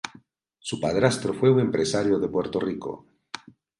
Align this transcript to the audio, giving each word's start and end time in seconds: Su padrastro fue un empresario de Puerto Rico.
Su 0.57 0.79
padrastro 0.79 1.31
fue 1.31 1.51
un 1.51 1.59
empresario 1.59 2.17
de 2.17 2.27
Puerto 2.27 2.59
Rico. 2.59 3.05